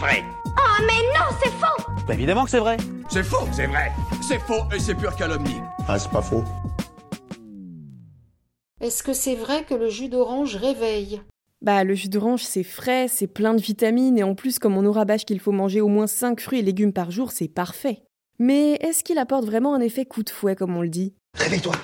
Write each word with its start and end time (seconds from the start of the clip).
vrai. 0.00 0.24
Oh 0.46 0.82
mais 0.86 1.02
non, 1.14 1.26
c'est 1.42 1.50
faux 1.50 1.92
Bah 2.08 2.14
évidemment 2.14 2.44
que 2.44 2.50
c'est 2.50 2.58
vrai. 2.58 2.78
C'est 3.10 3.22
faux, 3.22 3.46
c'est 3.52 3.66
vrai. 3.66 3.92
C'est 4.26 4.38
faux 4.38 4.64
et 4.74 4.80
c'est 4.80 4.94
pure 4.94 5.14
calomnie. 5.14 5.60
Ah, 5.86 5.98
c'est 5.98 6.10
pas 6.10 6.22
faux. 6.22 6.42
Est-ce 8.80 9.02
que 9.02 9.12
c'est 9.12 9.34
vrai 9.34 9.64
que 9.64 9.74
le 9.74 9.90
jus 9.90 10.08
d'orange 10.08 10.56
réveille? 10.56 11.20
Bah, 11.60 11.84
le 11.84 11.94
jus 11.94 12.08
d'orange, 12.08 12.42
c'est 12.42 12.62
frais, 12.62 13.08
c'est 13.08 13.26
plein 13.26 13.52
de 13.52 13.60
vitamines, 13.60 14.16
et 14.16 14.22
en 14.22 14.34
plus, 14.34 14.58
comme 14.58 14.78
on 14.78 14.82
nous 14.82 14.92
rabâche 14.92 15.26
qu'il 15.26 15.40
faut 15.40 15.52
manger 15.52 15.82
au 15.82 15.88
moins 15.88 16.06
5 16.06 16.40
fruits 16.40 16.60
et 16.60 16.62
légumes 16.62 16.94
par 16.94 17.10
jour, 17.10 17.32
c'est 17.32 17.48
parfait. 17.48 18.02
Mais 18.38 18.76
est-ce 18.76 19.04
qu'il 19.04 19.18
apporte 19.18 19.44
vraiment 19.44 19.74
un 19.74 19.80
effet 19.80 20.06
coup 20.06 20.22
de 20.22 20.30
fouet, 20.30 20.56
comme 20.56 20.74
on 20.74 20.80
le 20.80 20.88
dit? 20.88 21.12
Réveille-toi. 21.34 21.74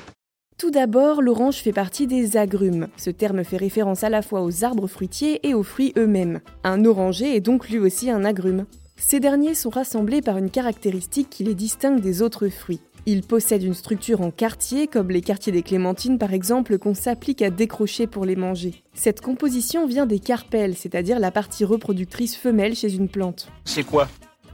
Tout 0.58 0.70
d'abord, 0.70 1.20
l'orange 1.20 1.56
fait 1.56 1.72
partie 1.72 2.06
des 2.06 2.38
agrumes. 2.38 2.88
Ce 2.96 3.10
terme 3.10 3.44
fait 3.44 3.58
référence 3.58 4.04
à 4.04 4.08
la 4.08 4.22
fois 4.22 4.42
aux 4.42 4.64
arbres 4.64 4.86
fruitiers 4.86 5.46
et 5.46 5.52
aux 5.52 5.62
fruits 5.62 5.92
eux-mêmes. 5.98 6.40
Un 6.64 6.86
oranger 6.86 7.36
est 7.36 7.42
donc 7.42 7.68
lui 7.68 7.78
aussi 7.78 8.10
un 8.10 8.24
agrume. 8.24 8.64
Ces 8.96 9.20
derniers 9.20 9.54
sont 9.54 9.68
rassemblés 9.68 10.22
par 10.22 10.38
une 10.38 10.48
caractéristique 10.48 11.28
qui 11.28 11.44
les 11.44 11.54
distingue 11.54 12.00
des 12.00 12.22
autres 12.22 12.48
fruits. 12.48 12.80
Ils 13.04 13.20
possèdent 13.20 13.64
une 13.64 13.74
structure 13.74 14.22
en 14.22 14.30
quartier, 14.30 14.86
comme 14.86 15.10
les 15.10 15.20
quartiers 15.20 15.52
des 15.52 15.62
clémentines 15.62 16.18
par 16.18 16.32
exemple, 16.32 16.78
qu'on 16.78 16.94
s'applique 16.94 17.42
à 17.42 17.50
décrocher 17.50 18.06
pour 18.06 18.24
les 18.24 18.34
manger. 18.34 18.82
Cette 18.94 19.20
composition 19.20 19.86
vient 19.86 20.06
des 20.06 20.20
carpelles, 20.20 20.74
c'est-à-dire 20.74 21.18
la 21.18 21.30
partie 21.30 21.66
reproductrice 21.66 22.34
femelle 22.34 22.74
chez 22.74 22.94
une 22.94 23.10
plante. 23.10 23.48
C'est 23.66 23.84
quoi? 23.84 24.08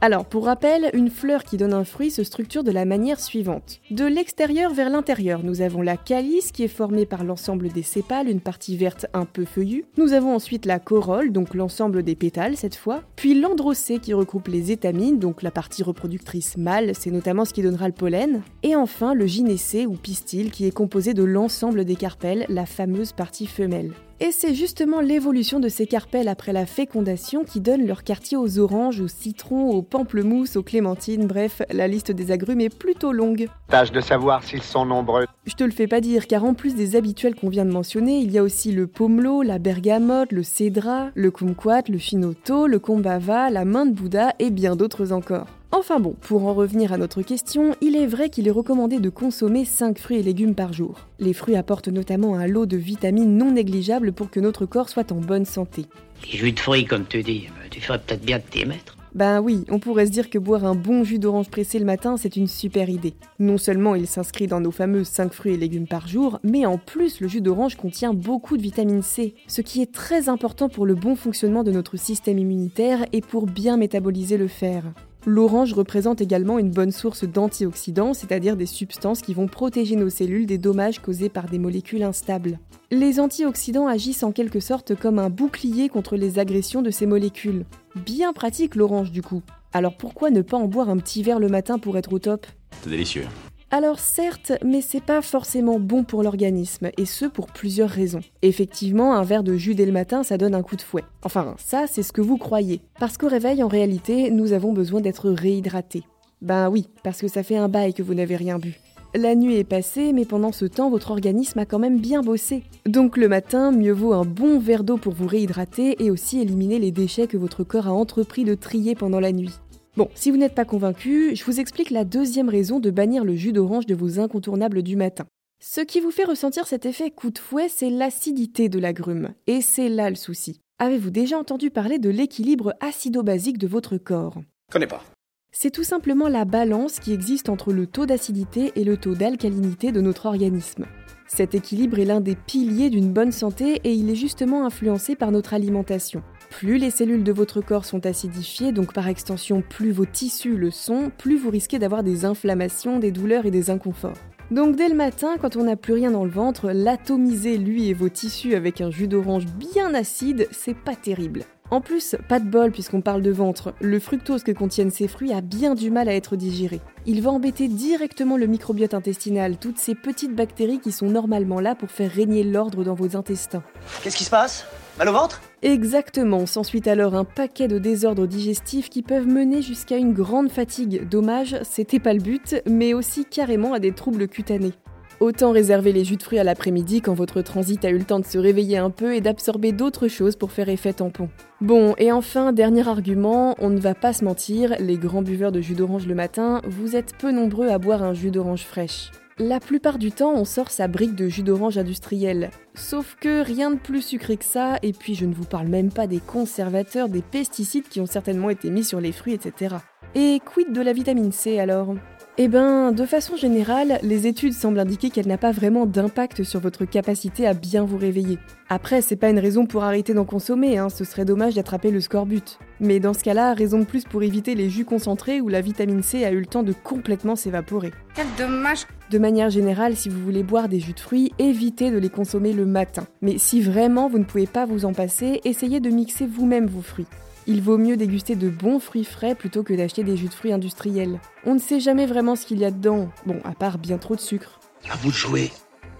Alors, 0.05 0.25
pour 0.25 0.47
rappel, 0.47 0.89
une 0.93 1.09
fleur 1.09 1.45
qui 1.45 1.55
donne 1.55 1.71
un 1.71 1.85
fruit 1.85 2.11
se 2.11 2.25
structure 2.25 2.65
de 2.65 2.71
la 2.71 2.83
manière 2.83 3.21
suivante. 3.21 3.79
De 3.89 4.03
l'extérieur 4.03 4.73
vers 4.73 4.89
l'intérieur, 4.89 5.45
nous 5.45 5.61
avons 5.61 5.81
la 5.81 5.95
calice 5.95 6.51
qui 6.51 6.65
est 6.65 6.67
formée 6.67 7.05
par 7.05 7.23
l'ensemble 7.23 7.69
des 7.69 7.83
sépales, 7.83 8.27
une 8.27 8.41
partie 8.41 8.75
verte 8.75 9.05
un 9.13 9.23
peu 9.23 9.45
feuillue. 9.45 9.85
Nous 9.95 10.11
avons 10.11 10.35
ensuite 10.35 10.65
la 10.65 10.79
corolle, 10.79 11.31
donc 11.31 11.53
l'ensemble 11.53 12.03
des 12.03 12.17
pétales 12.17 12.57
cette 12.57 12.75
fois. 12.75 13.01
Puis 13.15 13.33
l'androcée 13.33 13.99
qui 13.99 14.13
regroupe 14.13 14.49
les 14.49 14.73
étamines, 14.73 15.19
donc 15.19 15.41
la 15.41 15.51
partie 15.51 15.83
reproductrice 15.83 16.57
mâle, 16.57 16.91
c'est 16.99 17.09
notamment 17.09 17.45
ce 17.45 17.53
qui 17.53 17.61
donnera 17.61 17.87
le 17.87 17.93
pollen. 17.93 18.41
Et 18.61 18.75
enfin 18.75 19.13
le 19.13 19.25
gynécée 19.25 19.85
ou 19.85 19.93
pistil 19.93 20.51
qui 20.51 20.65
est 20.65 20.71
composé 20.71 21.13
de 21.13 21.23
l'ensemble 21.23 21.85
des 21.85 21.95
carpelles, 21.95 22.45
la 22.49 22.65
fameuse 22.65 23.13
partie 23.13 23.47
femelle. 23.47 23.93
Et 24.19 24.31
c'est 24.31 24.53
justement 24.53 25.01
l'évolution 25.01 25.59
de 25.59 25.69
ces 25.69 25.87
carpelles 25.87 26.27
après 26.27 26.53
la 26.53 26.65
fécondation 26.65 27.43
qui 27.43 27.59
donne 27.59 27.85
leur 27.85 28.03
quartier 28.03 28.37
aux 28.37 28.59
oranges, 28.59 29.01
aux 29.01 29.07
citrons, 29.07 29.71
aux 29.71 29.81
pamplemousses, 29.81 30.55
aux 30.55 30.63
clémentines, 30.63 31.25
bref, 31.25 31.61
la 31.71 31.87
liste 31.87 32.11
des 32.11 32.31
agrumes 32.31 32.61
est 32.61 32.73
plutôt 32.73 33.11
longue. 33.11 33.47
Tâche 33.69 33.91
de 33.91 34.01
savoir 34.01 34.43
s'ils 34.43 34.61
sont 34.61 34.85
nombreux. 34.85 35.25
Je 35.45 35.55
te 35.55 35.63
le 35.63 35.71
fais 35.71 35.87
pas 35.87 35.99
dire, 35.99 36.27
car 36.27 36.45
en 36.45 36.53
plus 36.53 36.75
des 36.75 36.95
habituels 36.95 37.35
qu'on 37.35 37.49
vient 37.49 37.65
de 37.65 37.71
mentionner, 37.71 38.19
il 38.19 38.31
y 38.31 38.37
a 38.37 38.43
aussi 38.43 38.71
le 38.71 38.87
pomelo, 38.87 39.41
la 39.41 39.59
bergamote, 39.59 40.31
le 40.31 40.43
cédra, 40.43 41.09
le 41.15 41.31
kumquat, 41.31 41.83
le 41.89 41.97
finoto, 41.97 42.67
le 42.67 42.79
kombava, 42.79 43.49
la 43.49 43.65
main 43.65 43.85
de 43.85 43.91
Bouddha 43.91 44.33
et 44.39 44.51
bien 44.51 44.75
d'autres 44.75 45.11
encore. 45.11 45.47
Enfin 45.75 45.99
bon, 45.99 46.15
pour 46.21 46.45
en 46.45 46.53
revenir 46.53 46.93
à 46.93 46.99
notre 46.99 47.23
question, 47.23 47.75
il 47.81 47.95
est 47.95 48.05
vrai 48.05 48.29
qu'il 48.29 48.47
est 48.47 48.51
recommandé 48.51 48.99
de 48.99 49.09
consommer 49.09 49.65
5 49.65 49.97
fruits 49.97 50.19
et 50.19 50.21
légumes 50.21 50.53
par 50.53 50.71
jour. 50.71 51.07
Les 51.17 51.33
fruits 51.33 51.55
apportent 51.55 51.87
notamment 51.87 52.35
un 52.35 52.45
lot 52.45 52.67
de 52.67 52.77
vitamines 52.77 53.35
non 53.35 53.53
négligeables 53.53 54.13
pour 54.13 54.29
que 54.29 54.39
notre 54.39 54.67
corps 54.67 54.89
soit 54.89 55.11
en 55.11 55.15
bonne 55.15 55.45
santé. 55.45 55.87
Les 56.31 56.37
jus 56.37 56.51
de 56.51 56.59
fruits, 56.59 56.85
comme 56.85 57.05
tu 57.07 57.23
dis, 57.23 57.47
bah, 57.47 57.67
tu 57.71 57.81
ferais 57.81 57.97
peut-être 57.97 58.23
bien 58.23 58.37
de 58.37 58.43
t'y 58.43 58.67
mettre. 58.67 58.95
Ben 59.15 59.41
oui, 59.41 59.65
on 59.67 59.79
pourrait 59.79 60.05
se 60.05 60.11
dire 60.11 60.29
que 60.29 60.37
boire 60.37 60.63
un 60.63 60.75
bon 60.75 61.03
jus 61.03 61.17
d'orange 61.17 61.49
pressé 61.49 61.79
le 61.79 61.85
matin, 61.85 62.17
c'est 62.17 62.35
une 62.35 62.47
super 62.47 62.87
idée. 62.89 63.15
Non 63.39 63.57
seulement 63.57 63.95
il 63.95 64.05
s'inscrit 64.05 64.45
dans 64.45 64.61
nos 64.61 64.71
fameux 64.71 65.03
5 65.03 65.33
fruits 65.33 65.53
et 65.53 65.57
légumes 65.57 65.87
par 65.87 66.07
jour, 66.07 66.39
mais 66.43 66.67
en 66.67 66.77
plus 66.77 67.19
le 67.19 67.27
jus 67.27 67.41
d'orange 67.41 67.77
contient 67.77 68.13
beaucoup 68.13 68.57
de 68.57 68.61
vitamine 68.61 69.01
C, 69.01 69.33
ce 69.47 69.61
qui 69.61 69.81
est 69.81 69.91
très 69.91 70.29
important 70.29 70.69
pour 70.69 70.85
le 70.85 70.93
bon 70.93 71.15
fonctionnement 71.15 71.63
de 71.63 71.71
notre 71.71 71.97
système 71.97 72.37
immunitaire 72.37 73.05
et 73.11 73.21
pour 73.21 73.47
bien 73.47 73.75
métaboliser 73.77 74.37
le 74.37 74.47
fer. 74.47 74.83
L'orange 75.25 75.71
représente 75.71 76.19
également 76.19 76.59
une 76.59 76.69
bonne 76.69 76.91
source 76.91 77.23
d'antioxydants, 77.23 78.13
c'est-à-dire 78.13 78.57
des 78.57 78.65
substances 78.65 79.21
qui 79.21 79.33
vont 79.33 79.47
protéger 79.47 79.95
nos 79.95 80.09
cellules 80.09 80.45
des 80.45 80.57
dommages 80.57 80.99
causés 80.99 81.29
par 81.29 81.47
des 81.47 81.59
molécules 81.59 82.03
instables. 82.03 82.59
Les 82.91 83.21
antioxydants 83.21 83.87
agissent 83.87 84.23
en 84.23 84.33
quelque 84.33 84.59
sorte 84.59 84.95
comme 84.95 85.19
un 85.19 85.29
bouclier 85.29 85.87
contre 85.87 86.17
les 86.17 86.39
agressions 86.39 86.81
de 86.81 86.91
ces 86.91 87.05
molécules. 87.05 87.65
Bien 88.05 88.33
pratique 88.33 88.75
l'orange 88.75 89.11
du 89.11 89.21
coup. 89.21 89.41
Alors 89.71 89.95
pourquoi 89.95 90.29
ne 90.29 90.41
pas 90.41 90.57
en 90.57 90.67
boire 90.67 90.89
un 90.89 90.97
petit 90.97 91.23
verre 91.23 91.39
le 91.39 91.47
matin 91.47 91.79
pour 91.79 91.97
être 91.97 92.11
au 92.11 92.19
top? 92.19 92.45
C'est 92.81 92.89
délicieux. 92.89 93.25
Alors 93.73 93.97
certes, 93.97 94.51
mais 94.63 94.81
c'est 94.81 95.01
pas 95.01 95.23
forcément 95.23 95.79
bon 95.79 96.03
pour 96.03 96.21
l'organisme, 96.21 96.91
et 96.95 97.05
ce 97.05 97.25
pour 97.25 97.47
plusieurs 97.47 97.89
raisons. 97.89 98.19
Effectivement, 98.43 99.15
un 99.15 99.23
verre 99.23 99.41
de 99.41 99.55
jus 99.57 99.73
dès 99.73 99.87
le 99.87 99.91
matin, 99.91 100.21
ça 100.21 100.37
donne 100.37 100.53
un 100.53 100.61
coup 100.61 100.75
de 100.75 100.83
fouet. 100.83 101.03
Enfin, 101.23 101.55
ça, 101.57 101.85
c'est 101.87 102.03
ce 102.03 102.13
que 102.13 102.21
vous 102.21 102.37
croyez. 102.37 102.81
Parce 102.99 103.17
qu'au 103.17 103.27
réveil, 103.27 103.63
en 103.63 103.67
réalité, 103.67 104.29
nous 104.29 104.53
avons 104.53 104.73
besoin 104.73 105.01
d'être 105.01 105.31
réhydratés. 105.31 106.03
Ben 106.43 106.69
oui, 106.69 106.87
parce 107.03 107.19
que 107.19 107.27
ça 107.27 107.41
fait 107.41 107.57
un 107.57 107.67
bail 107.67 107.95
que 107.95 108.03
vous 108.03 108.13
n'avez 108.13 108.35
rien 108.35 108.59
bu. 108.59 108.79
La 109.15 109.33
nuit 109.33 109.57
est 109.57 109.63
passée, 109.63 110.13
mais 110.13 110.25
pendant 110.25 110.51
ce 110.51 110.65
temps, 110.65 110.91
votre 110.91 111.09
organisme 111.09 111.57
a 111.57 111.65
quand 111.65 111.79
même 111.79 111.99
bien 111.99 112.21
bossé. 112.21 112.63
Donc 112.87 113.17
le 113.17 113.27
matin, 113.27 113.71
mieux 113.71 113.91
vaut 113.91 114.13
un 114.13 114.25
bon 114.25 114.59
verre 114.59 114.83
d'eau 114.83 114.97
pour 114.97 115.13
vous 115.13 115.27
réhydrater 115.27 116.03
et 116.03 116.11
aussi 116.11 116.39
éliminer 116.39 116.77
les 116.77 116.91
déchets 116.91 117.27
que 117.27 117.37
votre 117.37 117.63
corps 117.63 117.87
a 117.87 117.91
entrepris 117.91 118.43
de 118.43 118.53
trier 118.53 118.93
pendant 118.93 119.19
la 119.19 119.31
nuit. 119.31 119.53
Bon, 119.95 120.09
si 120.15 120.31
vous 120.31 120.37
n'êtes 120.37 120.55
pas 120.55 120.65
convaincu, 120.65 121.35
je 121.35 121.43
vous 121.43 121.59
explique 121.59 121.91
la 121.91 122.03
deuxième 122.03 122.49
raison 122.49 122.79
de 122.79 122.89
bannir 122.89 123.23
le 123.23 123.35
jus 123.35 123.53
d'orange 123.53 123.85
de 123.85 123.93
vos 123.93 124.19
incontournables 124.19 124.81
du 124.81 124.95
matin. 124.95 125.25
Ce 125.59 125.81
qui 125.81 125.99
vous 125.99 126.09
fait 126.09 126.23
ressentir 126.23 126.65
cet 126.65 126.87
effet 126.87 127.11
coup 127.11 127.29
de 127.29 127.37
fouet, 127.37 127.69
c'est 127.69 127.91
l'acidité 127.91 128.69
de 128.69 128.79
l'agrume. 128.79 129.35
Et 129.45 129.61
c'est 129.61 129.89
là 129.89 130.09
le 130.09 130.15
souci. 130.15 130.61
Avez-vous 130.79 131.11
déjà 131.11 131.37
entendu 131.37 131.69
parler 131.69 131.99
de 131.99 132.09
l'équilibre 132.09 132.73
acido-basique 132.79 133.59
de 133.59 133.67
votre 133.67 133.97
corps? 133.97 134.41
Connais 134.71 134.87
pas. 134.87 135.03
C'est 135.51 135.69
tout 135.69 135.83
simplement 135.83 136.27
la 136.27 136.45
balance 136.45 136.99
qui 136.99 137.13
existe 137.13 137.47
entre 137.47 137.71
le 137.71 137.85
taux 137.85 138.07
d'acidité 138.07 138.71
et 138.75 138.83
le 138.83 138.97
taux 138.97 139.13
d'alcalinité 139.13 139.91
de 139.91 140.01
notre 140.01 140.25
organisme. 140.25 140.87
Cet 141.27 141.53
équilibre 141.53 141.99
est 141.99 142.05
l'un 142.05 142.19
des 142.19 142.35
piliers 142.35 142.89
d'une 142.89 143.13
bonne 143.13 143.31
santé 143.31 143.79
et 143.83 143.93
il 143.93 144.09
est 144.09 144.15
justement 144.15 144.65
influencé 144.65 145.15
par 145.15 145.31
notre 145.31 145.53
alimentation. 145.53 146.23
Plus 146.59 146.77
les 146.77 146.91
cellules 146.91 147.23
de 147.23 147.31
votre 147.31 147.61
corps 147.61 147.83
sont 147.83 148.05
acidifiées, 148.05 148.71
donc 148.71 148.93
par 148.93 149.07
extension 149.07 149.61
plus 149.67 149.91
vos 149.91 150.05
tissus 150.05 150.55
le 150.55 150.71
sont, 150.71 151.11
plus 151.17 151.35
vous 151.35 151.49
risquez 151.49 151.79
d'avoir 151.79 152.03
des 152.03 152.25
inflammations, 152.25 152.99
des 152.99 153.11
douleurs 153.11 153.45
et 153.45 153.51
des 153.51 153.69
inconforts. 153.69 154.17
Donc 154.51 154.75
dès 154.75 154.87
le 154.87 154.95
matin, 154.95 155.35
quand 155.41 155.55
on 155.57 155.63
n'a 155.63 155.75
plus 155.75 155.93
rien 155.93 156.11
dans 156.11 156.23
le 156.23 156.29
ventre, 156.29 156.69
l'atomiser 156.71 157.57
lui 157.57 157.89
et 157.89 157.93
vos 157.93 158.07
tissus 158.07 158.53
avec 158.53 158.81
un 158.81 158.91
jus 158.91 159.07
d'orange 159.07 159.47
bien 159.47 159.93
acide, 159.95 160.47
c'est 160.51 160.77
pas 160.77 160.95
terrible. 160.95 161.43
En 161.71 161.81
plus, 161.81 162.15
pas 162.29 162.39
de 162.39 162.47
bol 162.47 162.71
puisqu'on 162.71 163.01
parle 163.01 163.23
de 163.23 163.31
ventre, 163.31 163.73
le 163.81 163.99
fructose 163.99 164.43
que 164.43 164.51
contiennent 164.51 164.91
ces 164.91 165.07
fruits 165.07 165.33
a 165.33 165.41
bien 165.41 165.73
du 165.73 165.89
mal 165.89 166.07
à 166.07 166.13
être 166.13 166.35
digéré. 166.35 166.81
Il 167.07 167.23
va 167.23 167.31
embêter 167.31 167.67
directement 167.67 168.37
le 168.37 168.45
microbiote 168.45 168.93
intestinal, 168.93 169.57
toutes 169.57 169.79
ces 169.79 169.95
petites 169.95 170.35
bactéries 170.35 170.79
qui 170.79 170.91
sont 170.91 171.09
normalement 171.09 171.59
là 171.59 171.73
pour 171.73 171.89
faire 171.89 172.11
régner 172.11 172.43
l'ordre 172.43 172.83
dans 172.83 172.93
vos 172.93 173.17
intestins. 173.17 173.63
Qu'est-ce 174.03 174.17
qui 174.17 174.23
se 174.23 174.29
passe? 174.29 174.67
Mal 174.99 175.09
au 175.09 175.13
ventre? 175.13 175.41
Exactement, 175.63 176.45
s'ensuit 176.45 176.87
alors 176.87 177.15
un 177.15 177.23
paquet 177.23 177.67
de 177.67 177.79
désordres 177.79 178.27
digestifs 178.27 178.89
qui 178.89 179.01
peuvent 179.01 179.27
mener 179.27 179.63
jusqu'à 179.63 179.97
une 179.97 180.13
grande 180.13 180.51
fatigue. 180.51 181.07
Dommage, 181.09 181.57
c'était 181.63 181.99
pas 181.99 182.13
le 182.13 182.19
but, 182.19 182.61
mais 182.69 182.93
aussi 182.93 183.25
carrément 183.25 183.73
à 183.73 183.79
des 183.79 183.91
troubles 183.91 184.27
cutanés. 184.27 184.73
Autant 185.19 185.51
réserver 185.51 185.93
les 185.93 186.03
jus 186.03 186.17
de 186.17 186.23
fruits 186.23 186.37
à 186.37 186.43
l'après-midi 186.43 187.01
quand 187.01 187.13
votre 187.13 187.41
transit 187.41 187.83
a 187.85 187.89
eu 187.89 187.97
le 187.97 188.03
temps 188.03 188.19
de 188.19 188.25
se 188.25 188.37
réveiller 188.37 188.77
un 188.77 188.89
peu 188.89 189.15
et 189.15 189.21
d'absorber 189.21 189.71
d'autres 189.71 190.07
choses 190.07 190.35
pour 190.35 190.51
faire 190.51 190.69
effet 190.69 190.93
tampon. 190.93 191.29
Bon, 191.61 191.95
et 191.97 192.11
enfin, 192.11 192.51
dernier 192.51 192.87
argument, 192.87 193.55
on 193.59 193.69
ne 193.69 193.79
va 193.79 193.95
pas 193.95 194.13
se 194.13 194.25
mentir, 194.25 194.75
les 194.79 194.97
grands 194.97 195.21
buveurs 195.21 195.51
de 195.51 195.61
jus 195.61 195.75
d'orange 195.75 196.07
le 196.07 196.15
matin, 196.15 196.61
vous 196.65 196.95
êtes 196.95 197.17
peu 197.17 197.31
nombreux 197.31 197.69
à 197.69 197.77
boire 197.77 198.03
un 198.03 198.13
jus 198.13 198.31
d'orange 198.31 198.63
fraîche. 198.63 199.11
La 199.39 199.59
plupart 199.59 199.97
du 199.97 200.11
temps, 200.11 200.33
on 200.35 200.45
sort 200.45 200.69
sa 200.69 200.87
brique 200.87 201.15
de 201.15 201.27
jus 201.27 201.41
d'orange 201.41 201.79
industriel. 201.79 202.51
Sauf 202.75 203.17
que 203.19 203.41
rien 203.41 203.71
de 203.71 203.79
plus 203.79 204.03
sucré 204.03 204.37
que 204.37 204.45
ça, 204.45 204.77
et 204.83 204.93
puis 204.93 205.15
je 205.15 205.25
ne 205.25 205.33
vous 205.33 205.45
parle 205.45 205.69
même 205.69 205.91
pas 205.91 206.05
des 206.05 206.19
conservateurs, 206.19 207.09
des 207.09 207.23
pesticides 207.23 207.87
qui 207.87 207.99
ont 207.99 208.05
certainement 208.05 208.51
été 208.51 208.69
mis 208.69 208.83
sur 208.83 209.01
les 209.01 209.11
fruits, 209.11 209.33
etc. 209.33 209.77
Et 210.13 210.39
quid 210.45 210.71
de 210.71 210.81
la 210.81 210.93
vitamine 210.93 211.31
C 211.31 211.59
alors? 211.59 211.95
Eh 212.39 212.47
ben, 212.47 212.91
de 212.91 213.05
façon 213.05 213.35
générale, 213.35 213.99
les 214.01 214.25
études 214.25 214.53
semblent 214.53 214.79
indiquer 214.79 215.11
qu'elle 215.11 215.27
n'a 215.27 215.37
pas 215.37 215.51
vraiment 215.51 215.85
d'impact 215.85 216.41
sur 216.41 216.59
votre 216.59 216.83
capacité 216.83 217.45
à 217.45 217.53
bien 217.53 217.85
vous 217.85 217.97
réveiller. 217.97 218.39
Après, 218.69 219.01
c'est 219.01 219.17
pas 219.17 219.29
une 219.29 219.37
raison 219.37 219.67
pour 219.67 219.83
arrêter 219.83 220.15
d'en 220.15 220.25
consommer, 220.25 220.79
hein, 220.79 220.89
ce 220.89 221.03
serait 221.03 221.25
dommage 221.25 221.53
d'attraper 221.53 221.91
le 221.91 222.01
scorbut. 222.01 222.57
Mais 222.79 222.99
dans 222.99 223.13
ce 223.13 223.23
cas-là, 223.23 223.53
raison 223.53 223.77
de 223.77 223.83
plus 223.83 224.05
pour 224.05 224.23
éviter 224.23 224.55
les 224.55 224.71
jus 224.71 224.83
concentrés 224.83 225.41
où 225.41 225.47
la 225.47 225.61
vitamine 225.61 226.01
C 226.01 226.25
a 226.25 226.31
eu 226.31 226.39
le 226.39 226.47
temps 226.47 226.63
de 226.63 226.73
complètement 226.73 227.35
s'évaporer. 227.35 227.91
Quel 228.15 228.25
dommage 228.35 228.87
De 229.11 229.19
manière 229.19 229.51
générale, 229.51 229.95
si 229.95 230.09
vous 230.09 230.19
voulez 230.19 230.41
boire 230.41 230.69
des 230.69 230.79
jus 230.79 230.93
de 230.93 230.99
fruits, 230.99 231.33
évitez 231.37 231.91
de 231.91 231.99
les 231.99 232.09
consommer 232.09 232.53
le 232.53 232.65
matin. 232.65 233.05
Mais 233.21 233.37
si 233.37 233.61
vraiment 233.61 234.09
vous 234.09 234.17
ne 234.17 234.23
pouvez 234.23 234.47
pas 234.47 234.65
vous 234.65 234.85
en 234.85 234.93
passer, 234.93 235.39
essayez 235.43 235.79
de 235.79 235.91
mixer 235.91 236.25
vous-même 236.25 236.65
vos 236.65 236.81
fruits. 236.81 237.05
Il 237.45 237.61
vaut 237.61 237.77
mieux 237.77 237.97
déguster 237.97 238.35
de 238.35 238.49
bons 238.49 238.79
fruits 238.79 239.03
frais 239.03 239.35
plutôt 239.35 239.63
que 239.63 239.73
d'acheter 239.73 240.03
des 240.03 240.15
jus 240.15 240.29
de 240.29 240.33
fruits 240.33 240.53
industriels. 240.53 241.19
On 241.45 241.55
ne 241.55 241.59
sait 241.59 241.81
jamais 241.81 242.05
vraiment 242.05 242.35
ce 242.35 242.45
qu'il 242.45 242.59
y 242.59 242.65
a 242.65 242.71
dedans, 242.71 243.09
bon, 243.25 243.41
à 243.43 243.51
part 243.51 243.77
bien 243.77 243.97
trop 243.97 244.15
de 244.15 244.21
sucre. 244.21 244.59
À 244.89 244.95
vous 244.95 245.11
de 245.11 245.15
jouer. 245.15 245.51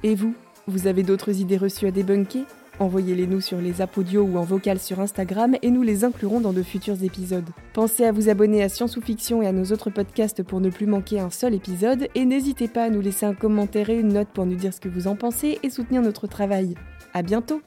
Et 0.04 0.16
vous 0.16 0.36
Vous 0.68 0.88
avez 0.88 1.04
d'autres 1.04 1.42
idées 1.42 1.58
reçues 1.58 1.88
à 1.88 1.92
débunker? 1.92 2.46
Envoyez-les 2.80 3.28
nous 3.28 3.42
sur 3.42 3.60
les 3.60 3.82
apodios 3.82 4.24
ou 4.24 4.38
en 4.38 4.44
vocal 4.44 4.80
sur 4.80 5.00
Instagram 5.00 5.56
et 5.62 5.70
nous 5.70 5.84
les 5.84 6.06
inclurons 6.06 6.40
dans 6.40 6.54
de 6.54 6.64
futurs 6.64 7.04
épisodes. 7.04 7.50
Pensez 7.74 8.04
à 8.04 8.12
vous 8.12 8.30
abonner 8.30 8.64
à 8.64 8.70
Science 8.70 8.98
ou 8.98 9.02
Fiction 9.02 9.44
et 9.44 9.48
à 9.48 9.52
nos 9.52 9.66
autres 9.66 9.92
podcasts 9.92 10.42
pour 10.42 10.60
ne 10.60 10.70
plus 10.70 10.88
manquer 10.88 11.20
un 11.20 11.30
seul 11.30 11.54
épisode 11.54 12.08
et 12.16 12.26
n'hésitez 12.26 12.68
pas 12.68 12.86
à 12.86 12.90
nous 12.90 13.02
laisser 13.02 13.26
un 13.26 13.36
commentaire 13.36 13.90
et 13.90 14.00
une 14.00 14.14
note 14.14 14.30
pour 14.34 14.46
nous 14.46 14.56
dire 14.56 14.74
ce 14.74 14.80
que 14.80 14.90
vous 14.90 15.08
en 15.08 15.16
pensez 15.16 15.60
et 15.62 15.70
soutenir 15.70 16.02
notre 16.02 16.26
travail. 16.26 16.74
À 17.14 17.22
bientôt! 17.22 17.62